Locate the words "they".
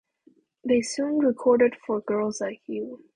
0.63-0.81